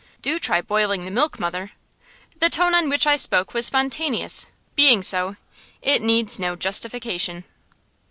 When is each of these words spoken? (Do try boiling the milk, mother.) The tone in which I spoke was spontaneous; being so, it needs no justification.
(Do 0.23 0.39
try 0.39 0.61
boiling 0.61 1.05
the 1.05 1.11
milk, 1.11 1.39
mother.) 1.39 1.73
The 2.39 2.49
tone 2.49 2.73
in 2.73 2.89
which 2.89 3.05
I 3.05 3.17
spoke 3.17 3.53
was 3.53 3.67
spontaneous; 3.67 4.47
being 4.75 5.03
so, 5.03 5.35
it 5.83 6.01
needs 6.01 6.39
no 6.39 6.55
justification. 6.55 7.43